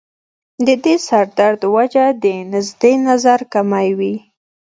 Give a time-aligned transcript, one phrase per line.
[0.65, 4.15] د دې سر درد وجه د نزدې نظر کمی وي